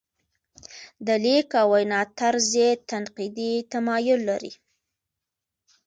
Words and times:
د 1.05 1.07
لیک 1.23 1.49
او 1.61 1.67
وینا 1.71 2.01
طرز 2.17 2.47
یې 2.61 2.69
تنقیدي 2.89 3.51
تمایل 3.71 4.19
لري. 4.29 4.53